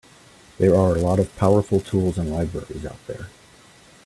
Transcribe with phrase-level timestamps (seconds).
[0.57, 3.27] There are a lot of powerful tools and libraries out there.